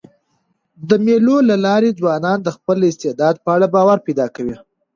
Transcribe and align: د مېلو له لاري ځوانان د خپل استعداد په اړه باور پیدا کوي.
د 0.89 0.91
مېلو 1.05 1.37
له 1.49 1.55
لاري 1.65 1.89
ځوانان 1.99 2.37
د 2.43 2.47
خپل 2.57 2.77
استعداد 2.89 3.35
په 3.43 3.49
اړه 3.55 3.67
باور 3.75 3.97
پیدا 4.07 4.27
کوي. 4.35 4.55